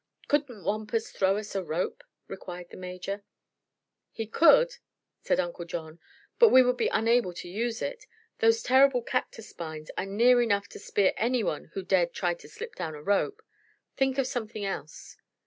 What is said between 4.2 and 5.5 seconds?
could," said